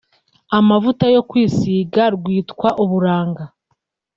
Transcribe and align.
amavuta 0.57 1.05
yo 1.15 1.21
kwisiga 1.29 2.01
rwitwa 2.15 2.67
‘Uburanga’ 2.83 3.43